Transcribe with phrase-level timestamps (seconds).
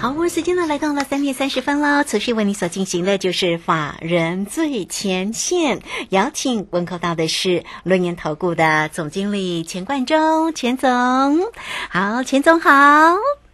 [0.00, 2.04] 好，我们时间呢来到了三点三十分了。
[2.04, 10.88] 持续为你所进行的就是法人最前线，邀请问候到的是论年投顾的总经理钱冠中，钱总。
[11.90, 12.70] 好，钱总好。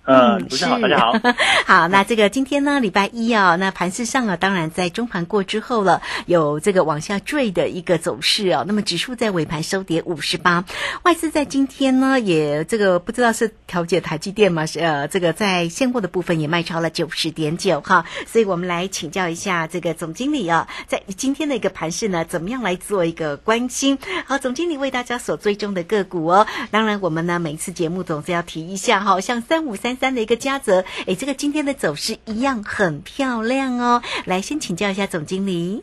[0.06, 1.12] 嗯，主持人好，大家好。
[1.66, 8.64] 好，那这个今天呢，礼拜一哦，那盘市上啊，当然在中盘过之后了，有这个往下坠的一个走势哦。
[8.68, 10.64] 那么指数在尾盘收跌五十八，
[11.02, 18.04] 外资在今天呢，也这个不知道是调节台积电嘛，是呃，这个在现货的部分也卖超了九十点九哈。
[18.28, 23.98] 所以我们来请教一下这个总经理啊，在今天的一个盘市呢，怎么样来做一个关心？
[24.26, 26.46] 好，总经理为大家所追踪的个股哦。
[26.70, 29.95] 当然，我们呢每一次节目总是要提一下哈，像三五三。
[29.96, 34.02] 三的一个加则，哎，这个今天的走势一样很漂亮哦。
[34.26, 35.82] 来，先请教一下总经理。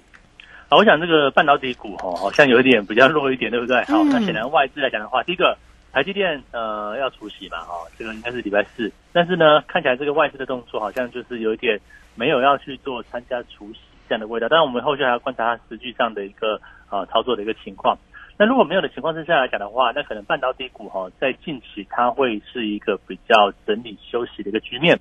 [0.70, 3.84] 好，我想这个半导体股哈，好像有一点比较弱一点，对不对？
[3.84, 5.58] 好，那显然外资来讲的话，第一个
[5.92, 11.80] 台积电呃要除息嘛，哈，这个应该是礼拜四，但是呢，看起来这个外资的动作好像就是有一点
[12.16, 14.50] 没有要去做参加除息这样的味道。
[14.50, 17.98] 当然，我们后续还要观察它实际上的一个呃操作的一个情况。
[18.36, 25.00] 那如果没有的情况之下来讲的话，那可能半导体股哈，在近期它会是一个比较整理休息的一个局面。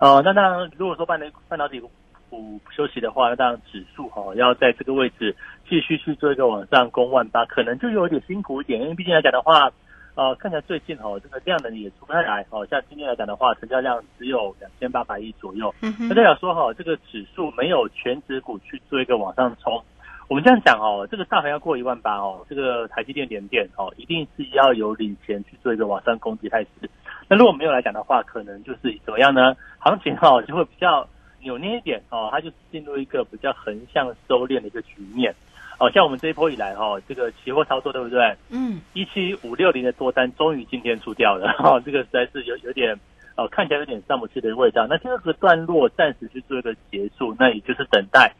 [0.00, 1.80] 呃，那当然，如果说半导半导体
[2.28, 5.36] 股休息的话，那当然指数哈要在这个位置
[5.68, 8.82] 继续去做一个往上攻万八，可能就有点辛苦一点。
[8.82, 9.70] 因为毕竟来讲的话，
[10.16, 12.44] 呃，看起来最近哈这个量能也出不太来。
[12.50, 19.80] 哦，像今天来讲的话，成交量只有两千八百亿左右，那代表说哈这个指数没有全指股去做一个往上冲。
[20.28, 26.88] 我们这样讲哦，这个大盘要过一万八哦，这个台积电联电哦，一定是要有领先去做一个往上攻击态势。
[27.28, 29.54] 那如果没有来讲的话，可能就是怎么样呢？
[29.78, 31.06] 行情哦就会比较
[31.40, 35.34] 扭捏一点哦，它就进入一个比较横向收敛的一个局面。
[35.78, 38.36] 哦，像我们这一波以来哈，这个期货操作对不对？
[38.50, 38.80] 嗯。
[38.94, 42.98] 一七五六零的多单终于今天出掉了，哈，这个实在是有有点
[43.36, 44.86] 哦，看起来有点上不去的味道。
[44.88, 48.32] 那这个段落暂时去做一个结束，那也就是等待。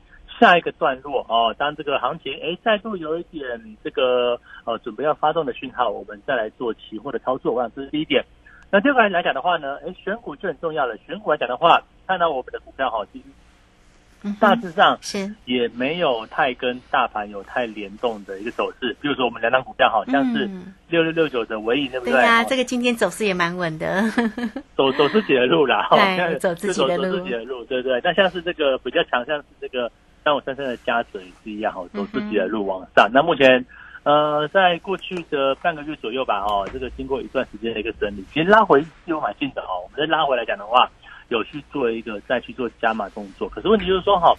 [0.43, 7.53] 下一个段落哦，当这个行情哎再度有一点这个呃准备要发动的讯号，我们再来做期货的操作。
[7.53, 8.25] 我想这是第一点。
[8.73, 10.97] 那第二个来讲的话呢，哎选股就很重要了。
[11.07, 18.97] 选股来讲的话，看到我们的股票哈，其实大致上是也没有太跟大盘有太联动的一个走势。
[19.01, 20.51] 比如说我们两档股票好像是
[20.89, 22.15] 六六六九的尾影，对不对？
[22.15, 24.03] 对呀，这个今天走势也蛮稳的，
[24.77, 28.01] 走走自己的路啦，对，走自己的路，走自己的路，对不对？
[28.03, 29.89] 那像是这个比较强，像是这个。
[30.25, 33.11] 三五三三的家者也是一样哈，走自己的路往上。
[33.13, 33.65] 那目前，
[34.05, 39.83] 呃，在过去的半个月左右吧，哦，这个经过一段时间的一个整理，其实拉回是有蛮近的哦。
[39.85, 40.91] 我们再拉回来讲的话，
[41.29, 43.49] 有去做一个再去做加码动作。
[43.49, 44.33] 可是问题就是说哈，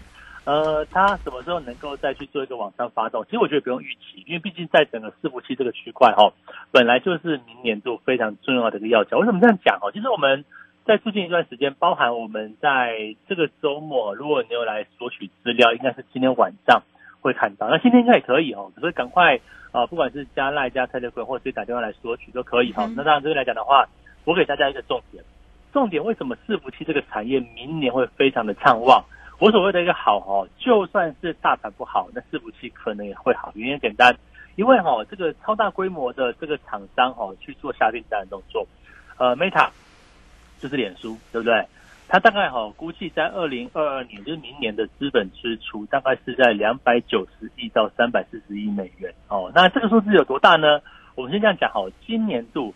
[0.45, 3.23] 呃，它什么时候能够再去做一个往上发动？
[3.25, 6.31] 其实我觉得不用预期，因为毕竟在整个伺服器这个区块哈，
[6.71, 9.17] 本来就是明年度非常重要的一个要角。
[9.17, 9.91] 为什么这样讲哦？
[9.91, 10.45] 其实我们。
[10.85, 16.83] 在最近一段时间，包含我们在这个周末，如果你有来索取资料，应该是今天晚上
[17.21, 17.69] 会看到。
[17.69, 19.39] 那今天应该也可以哦，所以赶快
[19.71, 22.85] 啊，不管是加赖加 Telegram 或者打电话来索取都可以哈。
[22.97, 23.88] 那当然这个来讲的话，
[24.25, 25.23] 我给大家一个重点，
[25.71, 29.05] 重点为什么伺服器这个产业明年会非常的畅旺？
[29.39, 33.53] 我所谓的一个好哦，就算是大盘不好，那伺服器可能也会好。
[33.55, 34.13] 原因简单，
[34.57, 38.67] 因为哈这个超大规模的这个厂商哈去做下订单的动作，
[39.17, 39.69] 呃，Meta。
[40.63, 41.68] 就是脸书，对不对？
[42.07, 49.51] 它大概哈估计在二零二二年，就是明年的资本支出大概是在两百九十亿到三百四十亿美元哦。
[49.53, 50.79] 那这个数字有多大呢？
[51.16, 52.74] 我们先这样讲好，今年度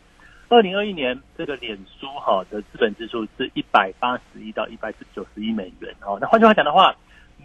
[0.49, 6.17] 二零二一年这个脸书哈的资本支出是一百八十亿到一百九十亿美元哦。
[6.19, 6.95] 那换句话讲的话，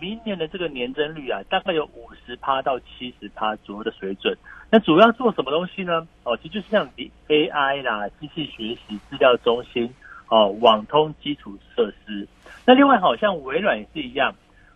[0.00, 4.36] 明年的这个年增率啊，大概有五十趴到七十趴左右的水准。
[4.70, 6.06] 那主要做什么东西呢？
[6.24, 6.88] 哦，其实就是像
[7.28, 9.92] AI 啦、机器学习、资料中心。
[10.32, 12.26] 哦，网通基础设施。
[12.64, 14.34] 那另外，好像微软也是一样，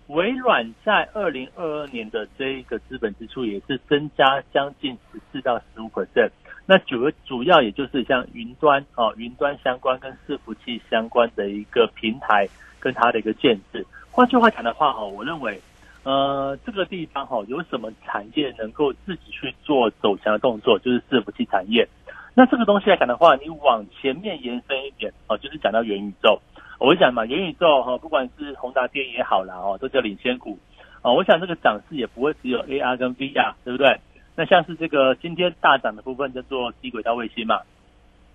[0.09, 6.29] 微软在二零二二年的这一个资本支出也是增加将近十四到十五 percent。
[6.67, 12.47] 那主主要也就是像云端哦，云端相关跟伺服器相关的一个平台
[12.79, 13.87] 跟它的一个建制。
[14.11, 15.59] 换句话讲的话，哈，我认为，
[16.03, 21.89] 呃，这个地方哈，有什么产业能够自己去做走强的动作，就是伺服器产业。
[22.39, 26.39] 那这个东西来讲的话，你往前面延伸一点哦，就是讲到元宇宙。
[26.79, 30.59] 我讲嘛，元宇宙哈，不管是宏达电也好啦哦，都叫领先股。
[31.01, 33.99] 哦，我想这个涨势也不会只有 AR 跟 VR，对不对？
[34.35, 37.63] 那像是这个今天大涨的部分叫做低轨道卫星嘛，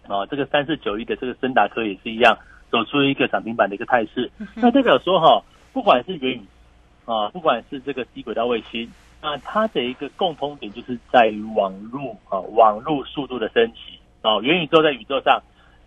[0.08, 2.36] 哦，这个三四九一的这个森达科也是一样，
[2.72, 4.32] 走出一个涨停板的一个态势。
[4.56, 5.44] 那代表说哈，
[5.74, 6.42] 不管是元宇
[7.06, 15.42] 啊，不管是这个低轨道卫星，那它的一个共通点就是在于网络啊，网络速度的升级啊，元宇宙在宇宙上，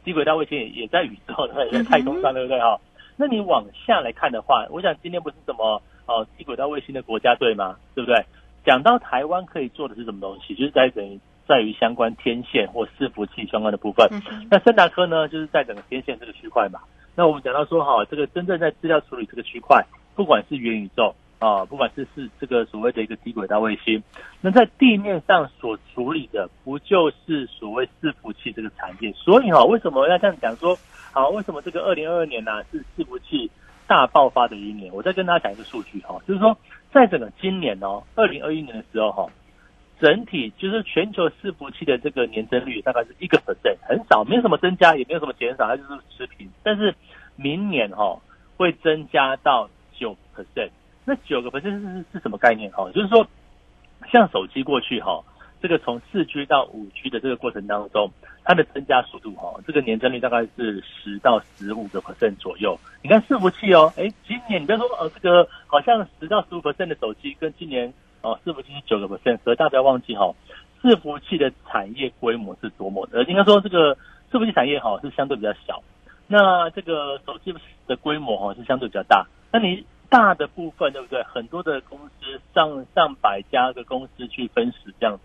[0.05, 2.79] 低轨道卫星也也在宇宙，对在太空上，对不对哈？
[3.17, 7.77] 那你往下来看的话，我想今天不是什么哦低轨道卫星的国家队吗？
[7.95, 8.25] 对不对？
[8.65, 14.09] 讲到台湾可以做的是什么东西，就是在等于在于相关天线或伺服器相关的部分。
[14.51, 16.81] 那森达科呢，就是在整个天线这个区块嘛。
[17.15, 19.85] 那我们讲到说哈，这个真正在资料处理这个区块，
[20.15, 21.15] 不管是元宇宙
[21.45, 24.03] 啊，不管是是这个所谓的一个低轨道卫星，
[24.41, 29.13] 那在地面上所处理的，不就是所谓伺服器这个产业？
[29.13, 30.75] 所以哈，为什么要这样讲说？
[31.13, 33.51] 好，为什么这个二零二二年呢是伺服器
[33.87, 34.91] 大爆发的一年？
[34.95, 36.57] 我再跟大家讲一个数据哈，就是说，
[36.91, 39.27] 在整个今年哦，二零二一年的时候哈，
[40.01, 46.49] 整体就是全球伺服器的这个年增率大概是一个 percent，很少，没有什么增加，也没有什么减少，它就是持平。
[46.63, 46.95] 但是
[47.37, 48.19] 明年哈
[48.57, 50.71] 会增加到九 percent，
[51.05, 52.91] 那九个 percent 是是什么概念哈？
[52.93, 53.27] 就是说，
[54.13, 55.23] 像手机过去哈。
[55.63, 58.11] 这个从四 G 到五 G 的这个过程当中，
[58.45, 62.79] 它的增加速度哈，这个年增率大概是十到十五个 percent 左右。
[63.03, 67.91] 你看伺服器哦，哎，今年你不要说呃，这个好像十到十五 percent 的手机跟今年
[68.21, 70.35] 哦伺服器是九个 percent，可大家不要忘记哈，
[70.83, 73.95] 伺服器的产业规模是多么的，应该说这个
[74.31, 75.83] 伺服器产业哈是相对比较小，
[76.27, 77.55] 那这个手机
[77.87, 79.27] 的规模哈是相对比较大。
[79.51, 81.21] 那你大的部分对不对？
[81.25, 85.23] 很多的公司上上百家的公司去分食这样子。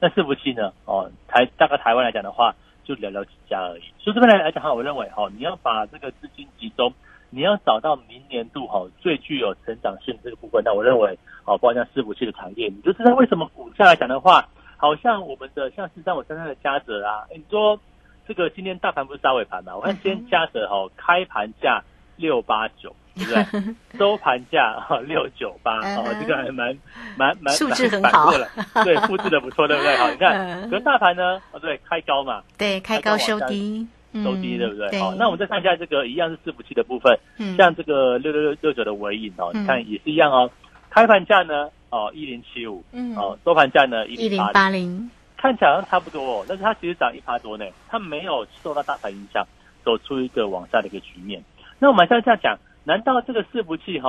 [0.00, 0.72] 那伺服器呢？
[0.86, 2.52] 哦，台大概台湾来讲的话，
[2.82, 3.82] 就寥寥几家而已。
[4.00, 6.92] 所以这边来来讲哈，我认为哈，你要把这个资金集中，
[7.30, 10.60] 你要找到明年度哈最具有成长性这个部分。
[10.64, 17.78] 那我认为，哦，包括像伺服器的产业，你就知道为什么股价来讲的话，好像我们的像是在我身上的嘉泽啊，你说
[18.26, 19.76] 这个今天大盘不是杀尾盘嘛？
[19.76, 21.84] 我看今天嘉泽哈开盘价
[22.16, 22.96] 六八九。
[23.14, 23.74] 对不对？
[23.98, 26.76] 收盘价哈六九八哦，这个还蛮
[27.16, 28.32] 蛮蛮数字很好，
[28.84, 29.96] 对， 复制的不错，对不对？
[29.96, 31.40] 好，你看，可是大盘呢？
[31.52, 33.86] 哦，对，开高嘛，对，开高收低，
[34.24, 35.00] 收低，对不对？
[35.00, 37.16] 好，那我们再看一下这个一样是伺服器的部分，
[37.56, 40.50] 像这个六六六六九的尾影哦，你看也是一样哦，
[40.90, 49.46] 开盘价呢哦一零七五，嗯，哦收盘价呢一零八零，看起来好像差不多哦，但是它其实涨一趴多呢，它没有受到大盘影响，
[49.84, 51.40] 走出一个往下的一个局面。
[51.78, 52.58] 那我们现在这样讲。
[52.84, 54.08] 难道这个伺服器哈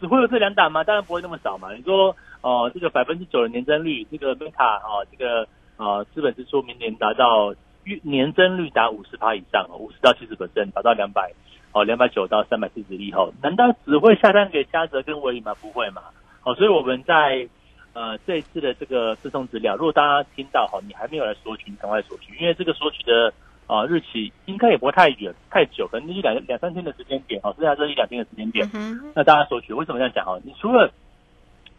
[0.00, 0.82] 只会有这两档吗？
[0.82, 1.72] 当然不会那么少嘛。
[1.74, 7.54] 你说哦，这个百分之九的年增率，这个 Meta 哦，这个呃资本支出明年达到
[7.84, 11.32] 月年增率达五十趴以上哦，五十到七十百分达到两百
[11.72, 15.54] 哦两百九到三百四十亿后，难道只会下单给嘉泽跟伟宇吗？
[15.54, 16.02] 不会嘛。
[16.44, 17.48] 哦，所以我们在
[17.92, 23.32] 呃这一次的这个自送资料，如果大家听到哈，你还没有来索取，赶快索取，因为这个索取的。
[23.66, 28.68] 啊，日期应该也不会太远太久，可能就两两三天的时间点，哦，剩下这一两天的时间点。
[29.14, 30.26] 那大家索取，为什么这样讲？
[30.26, 30.90] 哦，你除了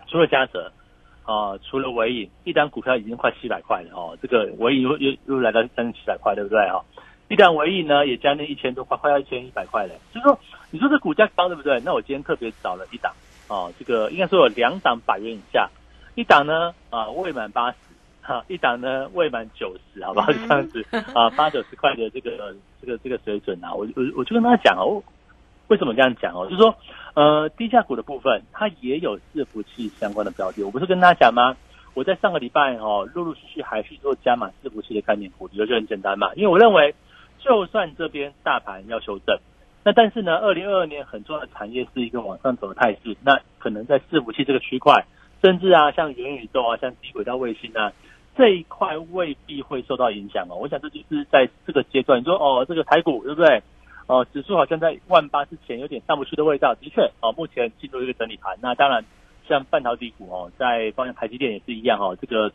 [0.07, 0.71] 除了嘉泽，
[1.23, 6.59] 啊，除了尾影，一单股票已经快七百块了，哦，这个尾影又又又来到将近七百块，对不对？
[6.69, 6.83] 哈，
[7.29, 9.93] 一单尾影呢也将近一千多块，快要一千一百块了。
[10.11, 10.39] 就是说，
[10.71, 11.79] 你说这股价高，对不对？
[11.85, 13.13] 那我今天特别找了一档，
[13.47, 15.69] 哦，这个应该说有两档百元以下，
[16.15, 17.77] 一档呢啊未满八十。
[18.27, 20.31] 哈，一档呢未满九十，好不好？
[20.33, 25.03] 这样子啊，八九十块的这个这个这个水准啊，我我我就跟他讲哦，
[25.67, 26.45] 为什么这样讲哦？
[26.49, 26.75] 就是说，
[27.13, 31.55] 呃，低价股的部分它也有伺服器相关的标的，我不是跟他讲吗？
[31.93, 36.95] 我在上个礼拜哦，陆陆续续还去做加码伺服器的概念股，理由就很简单嘛，因为我认为，
[37.37, 39.37] 就算这边大盘要修正，
[39.83, 45.05] 那但是呢，二零二二年很重要的产业是一个往上走的态势，那可能在伺服器这个区块，
[45.43, 47.93] 甚至啊，像元宇宙啊，像低轨道卫星啊。
[48.37, 53.61] 这一块未必会受到影响哦，我想这就是在这个阶段，你说哦，这个台股对不对？
[54.07, 58.55] 哦，指数好像在万八之前有点上不去的味道，的确哦，目前进入一个整理盘。
[58.61, 59.03] 那当然，
[59.47, 62.51] 像半导体股哦，在方向台积电也是一样哦，这个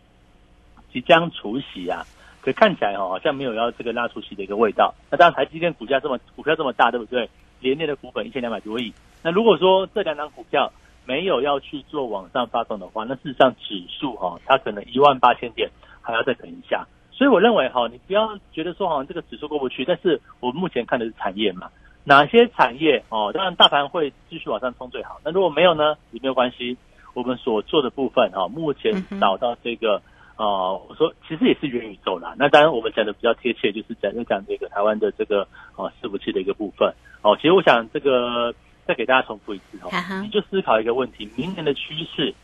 [0.92, 2.06] 即将除息啊，
[2.40, 4.94] 可看起来哦，好像没有要这个拉除息的一个味道。
[5.10, 7.28] 那当然，台积电股价这么股票这么大，对不对？
[7.60, 8.92] 连年的股本一千两百多亿。
[9.22, 10.72] 那如果说这两张股票，
[11.04, 16.86] 没有要去做往上发动的话，那事实上指数哈，它可能一万八千点还要再等一下。
[17.10, 21.68] 所以我认为哈，你不要觉得说好像这个指数过不去，但是我目前看的是产业嘛，
[22.04, 25.20] 哪些产业哦，当然大盘会继续往上冲最好。
[25.24, 26.76] 那如果没有呢，也没有关系。
[27.12, 30.00] 我们所做的部分哈，目前找到这个
[30.36, 32.34] 呃，我说其实也是元宇宙啦。
[32.38, 37.36] 那当然我们讲的比较贴切，就是讲就讲这个台湾的这个呃伺服器的一个部分哦。
[37.36, 38.54] 其实我想这个。
[38.86, 42.34] 再给大家重复一次哈哈哈，你就思考一个问题：明年的趋势，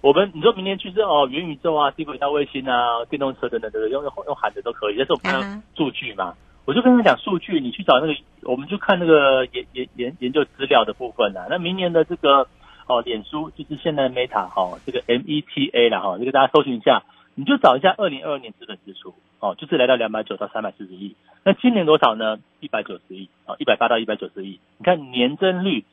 [0.00, 6.34] 我们你说明年趋势哦，元宇宙啊、低轨道卫星啊、电动车等等等等，用用用喊的都可以，但是我们看啊数据嘛，
[6.64, 11.46] 我就跟他讲数据，你去找那个，我们就看那个研研研研究资料的部分啊。
[11.50, 12.46] 那明年的这个
[12.86, 17.02] 哦，脸书就是现在的 Meta 哈、这个 M E T A 啦哈、这个大家搜寻一下，
[17.34, 21.16] 你就找一下二零二二年资本支出哦，就是来到两百九到三百四十亿。
[21.44, 22.38] 那今年多少呢？
[22.60, 24.60] 一百九十亿啊，一百八到一百九十亿。
[24.78, 25.84] 你看年增率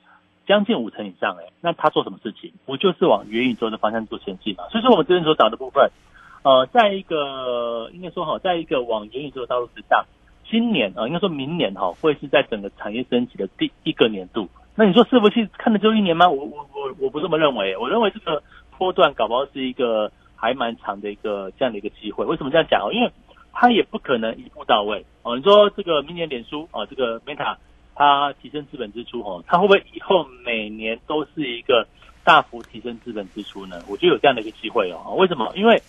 [0.46, 2.52] 将近五成以上哎，那他做什么事情？
[2.66, 4.66] 不就是往元宇宙的方向做前进嘛？
[4.70, 5.90] 所以说我们这边所找的部分，
[6.44, 10.06] 呃，在一个应该说哈，在一个往元宇宙的道路之上，
[10.50, 14.50] 今年啊、呃，应该说明年哈、会是在整个产业升级的第一个年度。
[14.76, 16.30] 那你说伺服器看的就一年吗？
[16.30, 18.44] 我我我我不这么认为，我认为这个
[18.78, 22.24] 波段搞不好是一个还蛮长的一个这样的一个机会。
[22.26, 22.94] 为什么这样讲哦？
[22.94, 23.12] 因为
[23.52, 25.36] 它也不可能一步到位哦。
[25.36, 27.58] 你说这个明年脸书哦，这个 Meta
[27.94, 31.86] 它提升资本支出哦，它会不会以后每年都是一个
[32.24, 33.82] 大幅提升资本支出呢？
[33.90, 35.16] 我觉得有这样的一个机会哦。
[35.18, 35.52] 为什么？
[35.56, 35.82] 因为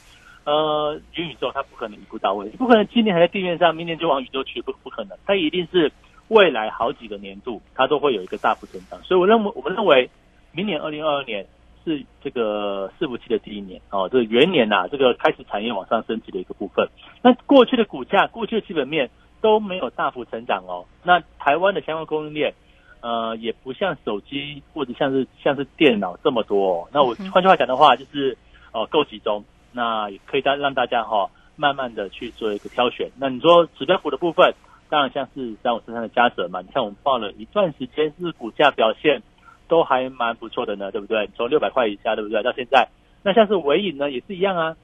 [0.44, 5.92] 呃，元宇宙它不可能一步到位，不可能今年还在地面上，明年就往宇宙去，不不可能，它一定是
[6.28, 8.98] 未来好几个年度它都会有一个大幅增长。
[9.02, 10.08] 所以我认为，我们认为
[10.52, 11.46] 明年二零二二年
[11.84, 16.88] 是这个伺服器的第一年哦，这个元年呐、这个开始产业往上升级的一个部分。
[17.22, 19.10] 那过去的股价、过去的基本面
[19.40, 20.84] 都没有大幅成长哦。
[21.02, 22.54] 那台湾的相关供应链。
[23.02, 26.88] 呃，也不像手机或者像是像是电脑这么多、哦。
[26.92, 28.36] 那我换句话讲的话，就是
[28.72, 33.10] 哦、呃、够集中，那也可以让让大家哈、哦、慢慢的去做一个挑选。
[33.18, 34.52] 那你说指标股的部分，
[34.90, 39.22] 当然像是在我身上的嘉泽嘛，你看我们报了一段时间，是股价表现
[39.70, 41.30] 都还蛮不错的呢，对不对？
[41.36, 42.42] 从六百块以下，对不对？
[42.42, 42.88] 到现在，
[43.22, 44.76] 那像是尾影呢也是一样啊。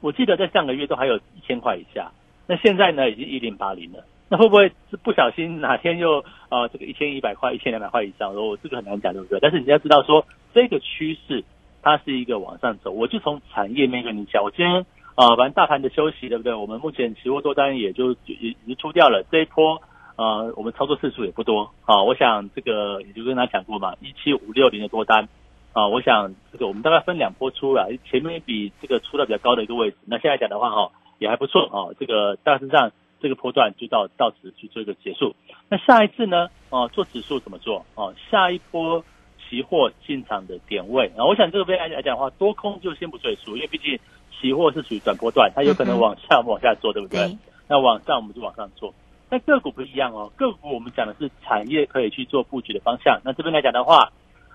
[0.00, 2.12] 我记得在上个月都还有一千块以下，
[2.46, 4.04] 那现在呢已经一零八零了。
[4.28, 8.34] 那会不会是不小心哪天又呃这个一千一百块、一千两百块以上？
[8.34, 9.38] 我这个很难讲，对不对？
[9.40, 11.44] 但是你要知道说这个趋势
[11.82, 12.90] 它是一个往上走。
[12.90, 14.84] 我就从产业面跟你讲，我今天
[15.14, 16.54] 呃反正大盘的休息，对不对？
[16.54, 19.80] 我们目前期货多单也就也已经出掉了，这一波
[20.16, 22.02] 呃我们操作次数也不多啊。
[22.02, 25.28] 我想这个也就跟他讲过嘛，一七五六零的多单
[25.72, 32.90] 啊，我想这个我们大概分两波出来，前面比这个出的比较高的一个位置，那现在讲的话哈、也还不错啊，这个大致上。
[33.18, 35.34] 这个波段就到到此去做一个结束。
[35.70, 36.48] 那下一次呢？
[36.68, 37.84] 哦，做指数怎么做？
[37.94, 39.02] 哦，下一波
[39.48, 43.98] 期货进场的点位啊，我想这个边来来讲的话，多空就先不赘述，因为毕竟
[44.38, 47.26] 期货是属于转波段，它有可能往下往下做，对不对？
[47.26, 48.92] 对那往上我们就往上做。
[49.28, 53.20] 但个股不一样哦，个股我们讲的是产业可以去做布局的方向。
[53.24, 54.12] 那这边来讲的话，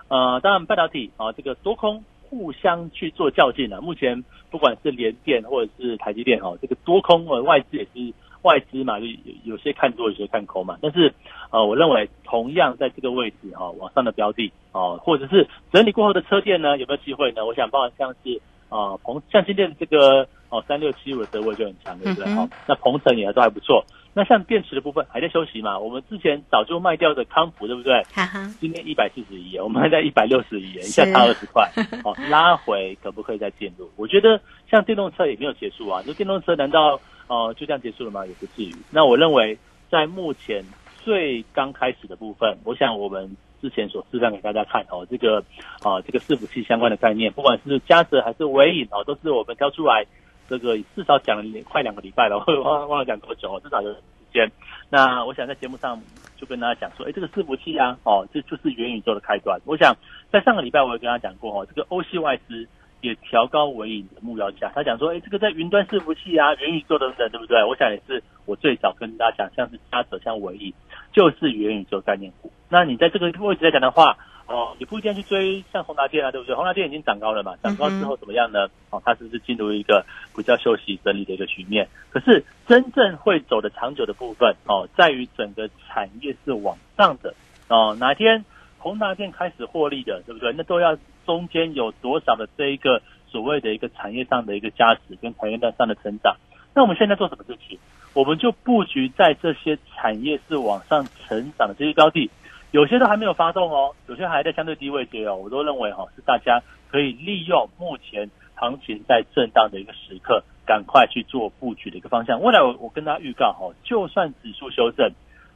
[0.08, 3.80] 呃，当然半导体啊，这个多空互相去做较劲啊。
[3.82, 8.14] 目前不管是联电或者是台积电哦，这个多空呃外资也是。
[8.44, 9.14] 外资嘛，就有
[9.44, 10.76] 有些看多，有些看空嘛。
[10.82, 11.14] 但是，
[11.52, 17.46] 呃，我认为同样在这个位置哈、哦，往上的标的哦，或者是整理过后的车店呢，有没有机会呢？
[17.46, 22.34] 我想，包含像是啊鹏，像今天这个哦三六七五的德位就很强，对不对？
[22.34, 23.86] 嗯哦，那鹏程也都还不错。
[24.14, 25.80] 那像电池的部分还在休息嘛？
[25.80, 28.04] 我们之前早就卖掉的康普，对不对？
[28.14, 31.70] 哈哈，今天一百四十一，我们还在一百六十一，一下差二十块，
[32.04, 33.90] 哦，拉回可不可以再进入？
[33.96, 37.00] 我觉得像电动车也没有结束啊，那电动车难道？
[37.28, 38.26] 哦，就这样结束了吗？
[38.26, 38.76] 也不至于。
[38.90, 39.58] 那我认为，
[39.90, 40.62] 在目前
[41.02, 45.38] 最刚开始的部分，我想我们之前所示范给大家看哦，这个
[45.82, 50.06] 啊，这个伺服器相关的概念，不管是嘉泽还是伟影哦，都是我们挑出来，
[50.52, 54.00] 这个至少讲了快两个礼拜了，我 忘忘了讲多久，至少有时
[54.34, 54.52] 间。
[54.90, 55.98] 那我想在节目上
[56.36, 59.58] 就跟大家讲说，哎，这个伺服器啊，哦，这就是元宇宙的开端。
[59.66, 59.96] 我想
[60.30, 62.68] 在上个礼拜我也跟大家讲过哦，这个欧系外资。
[63.02, 67.64] 也调高尾影的目标价，他讲说，哎，这个在云端伺服器啊、元宇宙等等，对不对？
[67.64, 70.72] 我想也是我最早跟大家讲，像是嘉泽、像尾影，
[71.12, 72.52] 就是元宇宙概念股。
[72.70, 74.16] 那你在这个位置来讲的话，
[74.52, 76.56] 哦，你不一定要去追像宏达电啊，对不对？
[76.56, 78.68] 宏达电已经涨高了嘛，涨高之后怎么样呢？
[78.90, 80.06] 哦，它是不是进入一个
[80.36, 81.88] 比较休息整理的一个局面？
[82.12, 87.34] 可是真正会走的长久的部分，哦，在于整个产业是往上的，
[87.70, 88.46] 哦，哪天
[88.78, 90.54] 宏达电开始获利的，对不对？
[90.54, 90.98] 那都要。
[91.24, 96.36] 中间有多少的这一个所谓的一个产业上的一个加持跟产业链上的成长？
[96.74, 97.78] 那我们现在做什么事情？
[98.14, 102.32] 我们就布局在这些产业是往上成长的这些标的，
[102.72, 105.36] 有些都还没有发动哦，有些还在相对低位阶哦。
[105.36, 112.42] 我都认为哈、哦，是大家可以利用目前行情在震荡的一个时刻，赶快去做布局的一个方向。
[112.42, 115.12] 未来我我跟大家预告哈、哦，就算指数修正。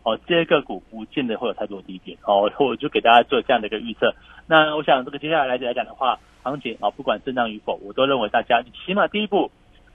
[0.07, 4.13] 哦，这些个股不见得会有太多低点哦， 我就给大家做这样的一个预测。
[4.45, 9.50] 那我想这个接下来来来讲的话，行情啊，不管震荡与否，我都认为大家起码第一步，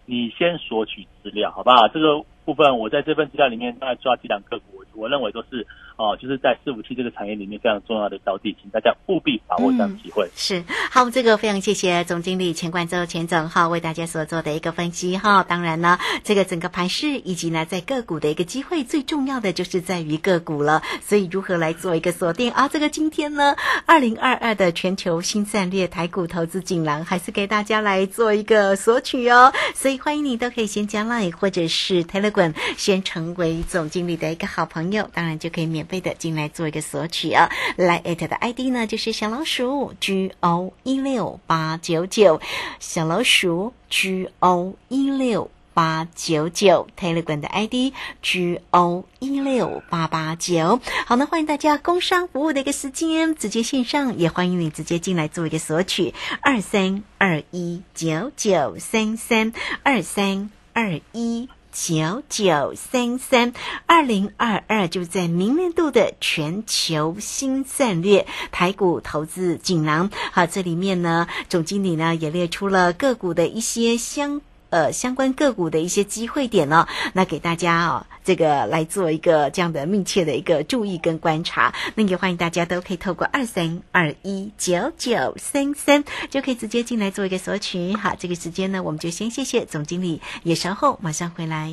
[0.07, 1.87] 你先索取资料，好不好？
[1.87, 5.67] 这个部分，我在这份资料里面大概抓几档个股，我认为都是
[5.97, 10.29] 哦，就是在伺服器这个产业里面非常重要的标的，请大家务必把握这样机会。
[10.35, 15.45] 是好，这个非常谢谢总经理钱冠洲钱总哈为大家所做的一个分析哈。
[15.45, 20.83] 当然呢，这个整个盘势以及呢在个股的一个机会，最重要的就是在于个股了。
[21.03, 22.69] 所以如何来做一个锁定啊？
[22.69, 23.55] 这个今天呢，
[23.87, 29.53] 二零二二的全球新战略台股投资锦囊，还是给大家来做一个索取哦。
[29.75, 32.31] 所以欢迎你都可以先加 Line 或者是 TELE
[32.77, 37.51] 先成为总经理的一个好朋友，当然就可以免费的进来做一个索取啊。
[37.77, 42.41] 来艾特的 ID 呢就是小老鼠 G O 一六八九九，
[42.79, 45.51] 小老鼠 G O 一六。
[45.73, 59.53] 八九九 Telegram 的 ID G O 一六八八九，好呢，欢迎大家工商服务的一个时间，直接线上，也欢迎你直接进来做一个索取，二三二一九九三三
[59.85, 61.49] 二三二一。
[61.83, 63.55] 九九三三
[63.87, 70.11] 二零二二，就在明年度的全球新战略台股投资锦囊。
[70.31, 74.43] 好，这里面呢，总经理呢也列出了个股的一些相。
[74.71, 81.75] 呃，相关个股的一些机会点呢，那给大家啊，这个来做一个这样的密切的一个注意跟观察。
[81.95, 87.95] 那也欢迎大家都可以透过二三二一九九三三，就可以直接进来做一个索取。
[87.95, 91.73] 好，这个时间呢，我们就先谢谢总经理，也稍后马上回来。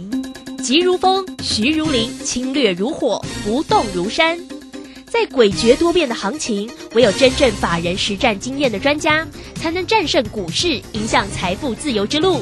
[0.63, 4.39] 急如风，徐如林，侵略如火，不动如山。
[5.05, 9.25] 在诡谲多变的行情，唯有真正法人实战经验的专家，
[9.55, 12.41] 才能战胜股市，影响财富自由之路。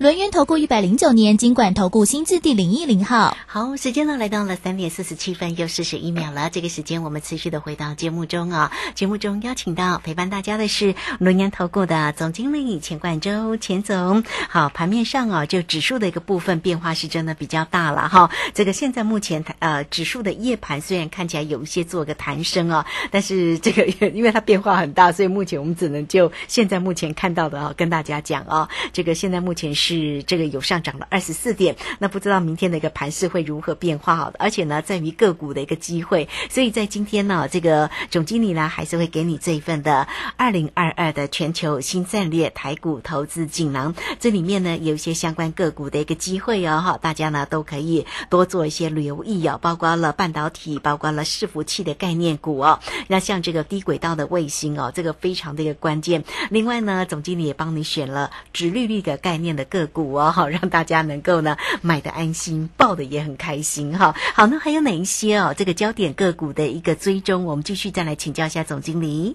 [0.00, 6.48] 轮源投顾一百零九年金管投顾新字第零一零号，好，时间呢来到了三点四十七分又四十一秒了。
[6.48, 14.24] 这个时间我们持续的回到节目中啊，节目中邀请到陪伴大家的是轮源投顾的总经理钱冠洲钱总。
[14.48, 18.30] 好，盘面上啊，就指数的一个部分变化是真的比较大了哈。
[18.54, 29.89] 这个现在目前呃指数的夜盘虽然看起来有一些做个弹升啊，但是这个因为它变化很大，所以目前我们只能就现在目前看到的啊跟大家讲啊，这个现在目前是。
[29.90, 34.14] 是这个有上涨了二十四点，那不知道明天的一个盘势会如何变化？
[34.14, 56.22] 好的，而且呢，在于个股的一个机会，所以在今天呢，这个总经理呢还是会给你这一份的二零二二的全球新战略台股投资锦囊，这里面呢有一些相关个股的一个机会哦，哈，大家呢都可以多做一些留意哦，包括了半导体，包括了伺服器的概念股哦，那像这个低轨道的卫星哦，这个非常的一个关键。
[56.48, 59.79] 另外呢，总经理也帮你选了直利率的概念的个。
[59.80, 64.14] 个股哦，好让大家能够呢买的安心，抱的也很开心哈。
[64.34, 65.54] 好，那还有哪一些哦？
[65.56, 69.34] 这个焦点个股的一个追踪，我们继续再来请教一下总经理。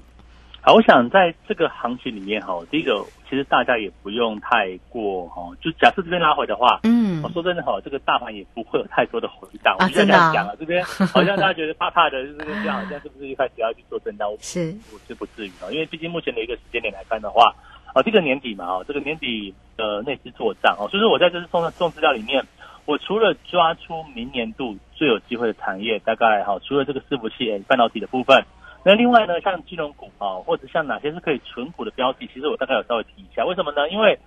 [0.61, 9.75] 好，我想在这个行情里面哈，第一个其实大家也不用太过哈，就假设这边拉回的话，嗯，我说真的哈，这个大盘也不会有太多的回档。
[9.79, 14.29] 啊，真的讲了，这边 好像大家觉得怕怕的，就是这样，好像是不是一开始要去做震荡？
[14.41, 17.55] 是，我是不至于啊，因为毕竟目前的一个时间点来看的话。
[17.93, 22.43] 啊，这个年底嘛，哦，这个年底的内资做账哦，所以说我在这次送送资料里面，
[22.85, 28.43] 我除了抓出明年度最有机会的产业，大概哈，除了这个伺服器、半导体的部分，
[28.83, 33.45] 那另外呢，像金融股啊，或者像哪些是可以存股的标的，其实我大概有稍微提一下。
[33.45, 33.89] 为什么呢？
[33.89, 34.17] 因为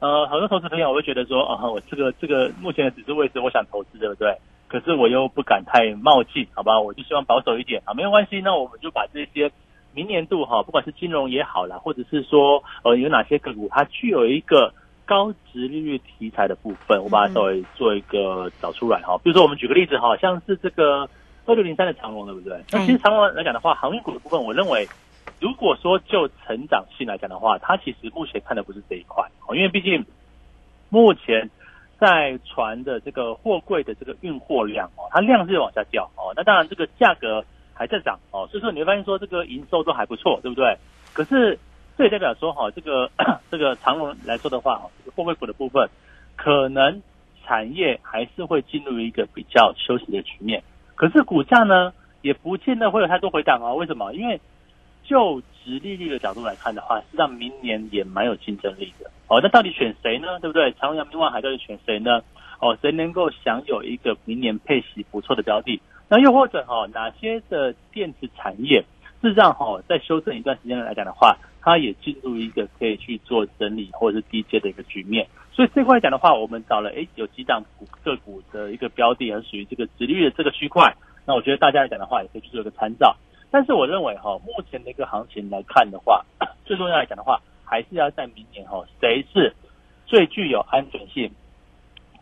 [0.00, 4.36] 呃，很多投资朋友会觉得说，啊，我这个这个目前的指数位置，我想投资，对不对？
[4.68, 6.78] 可是我又不敢太冒进，好吧？
[6.78, 9.50] 我就希望保守一点啊，没有关系，那我们就把这些。
[9.94, 14.72] 明年度哈，不管是金融也好啦，或者是说呃有哪些个股它具有一个
[15.08, 19.16] 高值利率题材的部分，我把它稍微做一个找出来哈。
[19.24, 21.08] 比如说我们举个例子哈，像是这个
[21.46, 22.62] 二六零三的长龙，对不对？
[22.70, 24.86] 那其实长龙来讲的话，航运股的部分，我认为
[25.40, 30.04] 如果说就成长性来讲的话，它其实目前看的不是这一块，因为毕竟
[30.90, 31.48] 目前
[31.98, 37.42] 在船的这个货柜的这个运货量哦，它量是有往下掉哦，那当然这个价格
[37.72, 40.76] 还在涨哦，所以说你会发现说这个营收都还不错，对不对？
[41.14, 41.58] 可是
[41.98, 43.10] 这也代表说哈，这个
[43.50, 45.88] 这个长龙来说的话，这个货柜股的部分
[46.36, 47.02] 可能
[47.44, 50.62] 产业还是会进入一个比较休息的局面，
[50.94, 54.14] 可是股价呢也不见得会有太多回档哦，为什么？
[54.14, 54.40] 因为
[55.02, 59.10] 就直利率的角度来看的话，实际上明年也蛮有竞争力的。
[59.26, 60.38] 哦，那到底选谁呢？
[60.40, 60.70] 对不对？
[60.72, 62.22] 长阳明万海到底选谁呢？
[62.60, 65.80] 哦，谁能够享有一个明年配息不错的标的？
[66.08, 68.80] 那又或者哈，哪些的电子产业，
[69.20, 71.36] 事实上哈，在修正一段时间来讲的话，
[71.68, 75.28] 它也进入一个可以去做整理或者是低阶的一个局面。
[75.52, 80.96] 所以这块来讲的话，我们找了诶有几档股个股的一个标的，而属于这个直率的这个区块。
[81.26, 83.14] 那我觉得大家来讲的话，也可以去做一个参照。
[83.50, 86.24] 但是我认为哈，目前的一个行情来看的话，
[86.64, 89.54] 最重要来讲的话，还是要在明年哈，谁是
[90.06, 91.30] 最具有安全性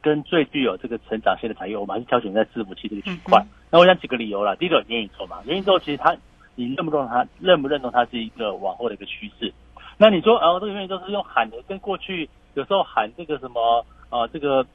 [0.03, 3.45] 跟最具有这个成长性的产业，我们还是挑选在伺服器这个区块。
[3.71, 6.17] 那我想几个理由了，第一个元宇宙嘛，元宇宙其实它
[6.57, 9.53] 你认不认同它，认不认同它是一个往后的一个趋势？
[9.99, 14.67] 那你说，然后，这个元宇宙是用喊的，跟过去有时候喊这个什么呃，这个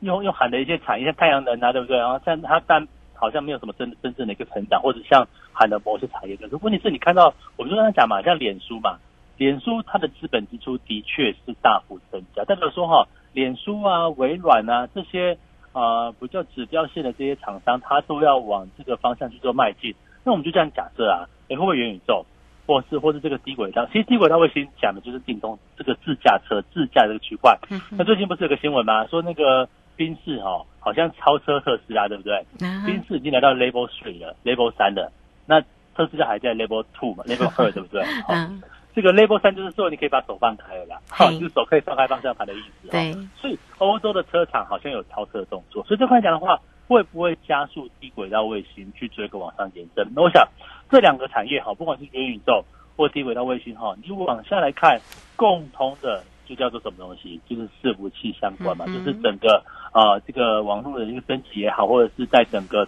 [0.00, 1.96] 用用喊的一些产业，像太阳能啊，对不对？
[1.96, 8.98] 然后像它但好像没有什么真真正的一个成长，或者像喊的某些产业，可是问题是你看到，我们就刚才讲嘛，像脸书嘛，
[9.36, 15.36] 脸书它的资本支出的确是大幅增加，代表说哈，脸书啊、微软啊这些
[15.72, 19.94] 啊不叫指标性的这些厂商，它都要往这个方向去做迈进。
[20.24, 22.24] 那我们就这样假设啊，会不会元宇宙，
[22.66, 23.86] 或是或是这个低轨道？
[23.86, 27.58] 其实低轨道卫星讲的就是电动这个自驾车、自驾这个区块。
[27.90, 29.06] 那最近不是有个新闻吗？
[29.06, 29.68] 说那个。
[29.96, 32.44] 宾士哈好像超车特斯拉，对不对？
[32.84, 35.12] 宾士已经来到 Level Three 了，Level 三了。
[35.46, 35.60] 那
[35.94, 38.02] 特斯拉还在 Level Two 嘛？Level 二对不对？
[38.28, 38.60] 嗯。
[38.92, 42.88] 这个 Level 三就是说你可以把手放开了啦，好，就是手可以放开方向盘的意思。
[42.90, 43.14] 对。
[43.40, 50.06] 所以欧洲的车厂好像有超车的动作，所以这块讲的话，会不会加速低轨道卫星去做一个往上延伸？
[50.14, 50.46] 那我想
[50.90, 52.64] 这两个产业哈，不管是元宇宙
[52.96, 55.00] 或低轨道卫星哈，你往下来看，
[55.36, 57.40] 共同的就叫做什么东西？
[57.48, 59.62] 就是伺服器相关嘛，就是整个。
[59.94, 62.84] 啊，这个网络的一个升级也好，或者是在整个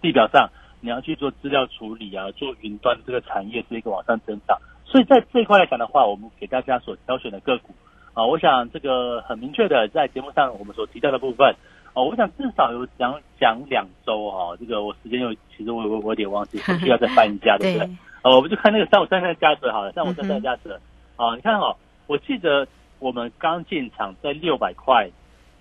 [0.00, 0.48] 地表上，
[0.80, 4.56] 你要去做资料处理啊，做云端这个产业是一个往上增长。
[4.84, 7.74] 所以在这一块来讲的话，我们给大家所挑选的个股
[8.14, 11.56] 啊，我想这个很明确的在节目上我们所提到的部分
[11.94, 17.88] 啊，我想至少有讲讲两周哈，这个我时间又其实我我我有点忘记， 需要再翻一下，对不对？
[18.22, 20.70] 哦，我们就看那个三五三三价值好了，三五三三价值
[21.16, 21.76] 啊，你看哦，
[22.06, 22.66] 我记得
[22.98, 25.10] 我们刚进场在六百块。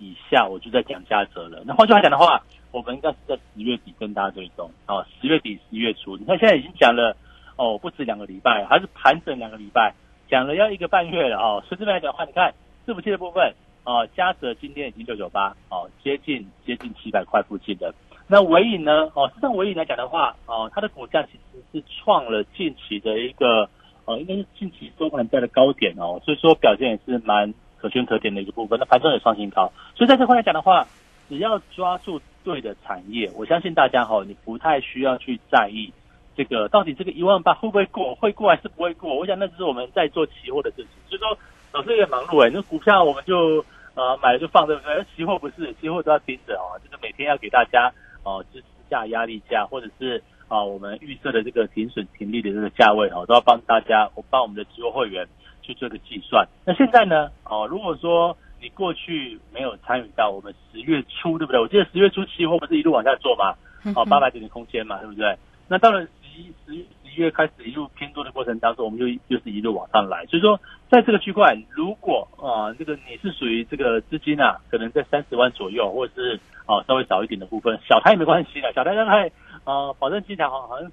[0.04, 1.62] 以下我就在讲价折了。
[1.64, 2.42] 那换句话讲的话，
[2.72, 6.18] 我们应该是在十月底跟大家追踪啊，十月底十一月初。
[6.18, 7.16] 你看现在已经讲了
[7.56, 9.94] 哦，不止两个礼拜，还是盘整两个礼拜，
[10.28, 11.64] 讲了要一个半月了哦。
[11.70, 12.52] 所以这边来讲的话，你看
[12.88, 17.94] 伺服器的部分啊，嘉泽今天已经六九八哦，接近接近七百块附近的。
[18.28, 19.12] 那尾影呢？
[19.14, 23.70] 哦，实际上尾影来讲的话，哦，它的股价其实是创了近期的一个
[24.06, 27.54] 呃，应该是近期收盘价的高点哦，所以说表现也是蛮。
[27.82, 30.86] 可圈可点的一个部分，那盘中也创新高，所以在这块来讲的话，
[31.28, 35.92] 只要抓住对的产业，我相信大家哈，你不太需要去在意
[36.36, 39.16] 这个到底这个一万八会不会过，会过还是不会过？
[39.16, 40.90] 我想那只是我们在做期货的事情。
[41.08, 41.36] 所以说，
[41.72, 43.64] 老师也忙碌哎，那股票我们就
[43.96, 45.06] 呃买了就放，对不对？
[45.16, 47.92] 期货不是，期货都要盯着哦，就是每天要给大家
[48.24, 55.28] 哦支持价、压力价，或者是啊我们预设的这个停损停利的这个价位哦，都要帮大家，我帮我们的期货会员。
[55.64, 56.44] 去做个计算。
[56.66, 57.30] 那现在呢？
[57.44, 61.62] 哦，如果说你过去没有参与到我们十月初，对不对？
[61.62, 63.54] 我记得十月初期货不是一路往下做吗？
[63.96, 65.38] 哦，八百点的空间嘛，对不对？
[65.68, 70.26] 那到了十一、十一、十一月开始一路偏多的过程当中，我们就又是一路往上来。
[70.26, 79.32] 所以说，在这个区块，如果啊，这个你是属于这个资金啊，可能在三十万左右，或者是啊稍微少一点的部分，小台也没关系的，小台大概
[79.64, 80.92] 啊，保证金台好好像。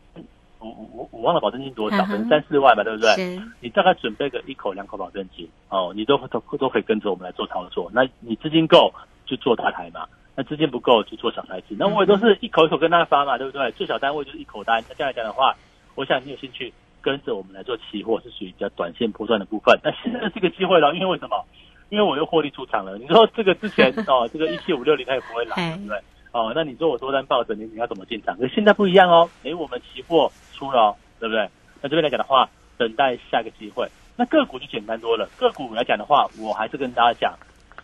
[0.61, 3.41] 我我我忘了保证金多少，可能三四万吧，对不对？
[3.61, 7.89] 你大概准备个一口两口保证金哦，你都都都可以跟着我们来做操作。
[7.95, 8.93] 那你资金够
[9.25, 10.05] 就做大台嘛，
[10.39, 11.75] 那资金不够就做小台子。
[11.77, 13.73] 那我也都是一口一口跟他发嘛，对不对？
[13.73, 14.81] 最小单位就是一口单。
[14.89, 15.53] 那这样来讲的话，
[15.97, 16.73] 我想你有兴趣
[17.03, 19.77] 跟着我们来做期货，是属于比较短线波段的部分。
[19.83, 21.45] 那现在这个机会了，因为为什么？
[21.91, 22.97] 因为我又获利出场了。
[22.99, 25.99] 你说这个之前 哦，这个一七五六零它也不会来，对不对？
[26.31, 28.37] 哦，那你说我多单抱着你，你要怎么进场？
[28.39, 30.31] 可是现在不一样哦，哎，我们期货。
[30.55, 31.49] 出了，对不对？
[31.81, 33.89] 那这边来讲的话，等待下一个机会。
[34.17, 35.29] 那个股就简单多了。
[35.37, 37.39] 个股来讲的话，我还是跟大家讲，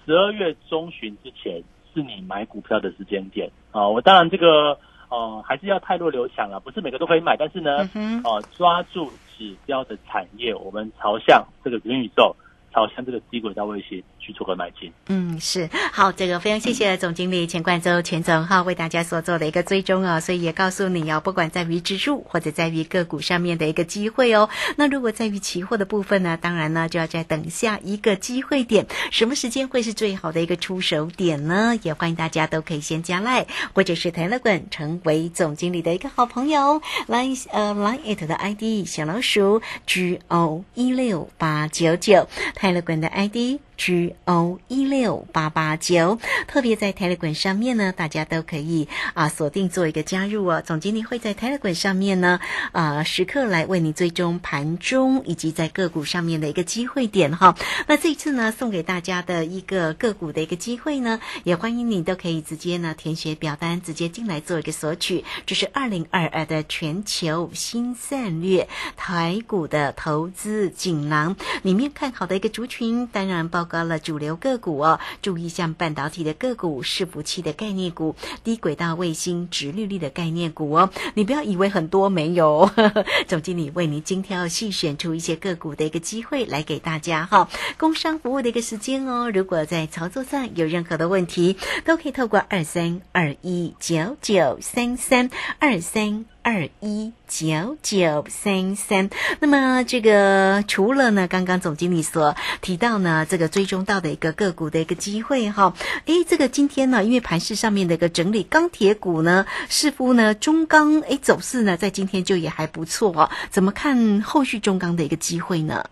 [0.05, 1.63] 十二月中旬之前
[1.95, 3.89] 是你买股票的时间点啊。
[3.89, 4.79] 我当然这个
[5.09, 7.37] 呃还是要太弱留强了，不是每个都可以买。
[7.37, 7.89] 但是呢，
[8.25, 12.35] 呃，抓住指标的产业，我们朝向这个元宇宙，
[12.73, 14.91] 朝向这个低轨道卫星去做个买进。
[15.07, 31.79] 嗯，是好，这个非常谢谢总经理钱冠周钱总哈为大家所做的一个追踪哦，所以也告诉你哦，不管在于指数或者在于个股上面的一个机会哦，那如果在于期货的部分呢，当然呢就要再等下一个机会点，什么时间会是最好的一个出手点呢？
[31.83, 43.61] 也欢迎大家都可以先加赖或者是泰乐滚成为总经理的一个好朋友，来呃来 it 的 ID 小老鼠 G O 一六八九九泰勒滚的 ID。
[43.77, 50.63] G O 一六八八九，特别在 Telegram 上面呢，大家都可以啊锁定做一个加入哦。
[50.65, 52.39] 总经理会在 Telegram 上面呢，
[52.73, 57.57] 啊时刻来为你追踪盘中以及在个股上面的一个机会点哈。
[57.89, 65.25] 那这一次呢，送给大家的一个个股的一个机会呢，也欢迎你都可以直接呢填写表单，直接进来做一个索取。
[65.47, 73.64] 这是二零二二的全球新战略台股的投资锦囊里面看好的一个族群，当然包。
[73.65, 80.91] 高了主流个股哦，注意像半导体的个股、伺服器的概念股、低轨道卫星、直率率的概念股哦。
[81.15, 82.71] 你不要以为很多没有，
[83.29, 87.49] 总经理为您精挑细选出一些个股的一个机会来给大家哈。
[87.79, 96.34] 工商服务的一个时间哦，如果在操作上有任何的问题，都可以透过二三二一九九三三二三。
[96.45, 99.09] 二一九九三三，
[99.41, 105.73] 那么这个除了呢，刚刚总经理所提到呢，这个追踪到的一个个股的一个机会哈，
[106.05, 115.87] 诶，这个今天呢，因为盘市上面的一个整理，钢铁股呢，似乎呢中钢诶走势呢，在今天就也还不错哦，怎么看后续中钢的一个机会呢？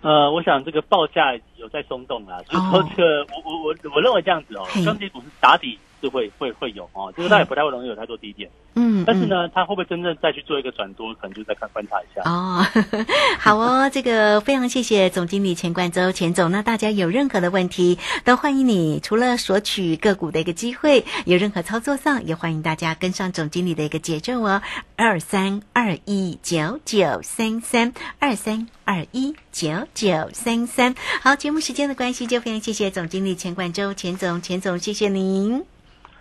[0.00, 5.78] 呃，我想这个报价有在松动啦，所以说这个我我我我认为这样子哦，钢铁股是打底。
[6.04, 12.64] 是会会会有哦，就是他也不太会容易有太多低点，嗯，但是呢，他会不会真正再去做一个转多，可能就再看观察一下哦。
[13.40, 16.50] 好哦，这个非常谢谢总经理钱冠周钱总。
[16.50, 24.60] 那大家有任何的问题，都欢迎你，除了索取个股的一个机会，有任何操作上，也欢迎大家跟上总经理的一个节奏哦。
[24.96, 30.94] 二三二一九九三三二三二一九九三三。
[31.22, 35.73] 好，节目时间的关系，就非常谢谢总经理钱冠周钱总钱总，谢谢您。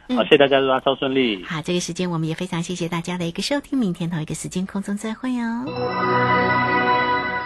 [0.10, 1.44] 好，谢谢大家，祝大家超顺利。
[1.46, 5.66] 好，这个时间我们也非常谢谢大家的一个收听，明天同一个时间空中再会哦。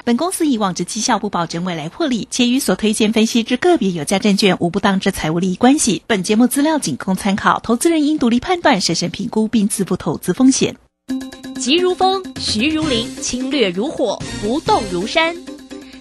[0.03, 6.01] 本公司以往之绩效不保证未来获利，且与所推荐分析之个别有价证券无不当之财务利益关系。
[6.07, 10.77] 本节目资料仅供参考，投资人应独立判断、审慎评估并自负投资风险。
[11.59, 15.35] 急如风，徐如林，侵略如火，不动如山。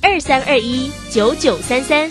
[0.00, 2.08] 二三二一九九三三，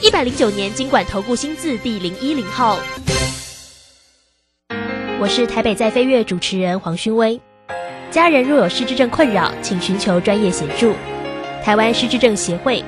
[0.00, 2.78] 一百零九年经管投顾新字第零一零号。
[5.20, 7.38] 我是台北在飞跃主持人黄勋威。
[8.10, 10.94] 家人若有失智症困扰，请寻求专业协助。
[11.62, 12.82] 台湾失智症协会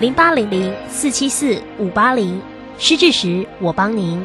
[0.00, 2.40] 零八零零四七四五八零，
[2.78, 4.24] 失智时我帮您。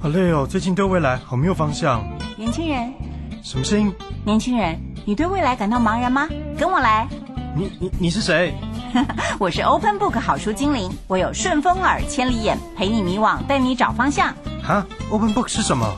[0.00, 2.02] 好累哦，最近对未来好没有方向。
[2.36, 2.92] 年轻人，
[3.42, 3.92] 什么声音？
[4.24, 6.28] 年轻人，你对未来感到茫然吗？
[6.56, 7.08] 跟我来。
[7.56, 8.54] 你你你是谁？
[9.38, 14.32] 我是 Open Book 好书精灵，我有顺风耳、千里眼，陪你迷惘，带你找方向。
[14.62, 15.96] 哈，Open Book 是什么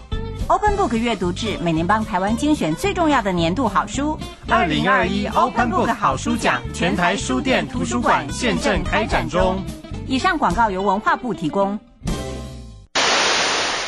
[0.48, 4.18] ？Open Book 阅读志每年帮台湾精选最重要的年度好书。
[4.48, 9.62] 二零二一 Open Book 好书奖全台书店图书馆现正开展中。
[10.06, 11.78] 以上广告由文化部提供。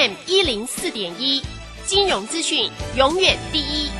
[0.00, 1.42] FM 一零四点一，
[1.84, 3.90] 金融资讯永远第一。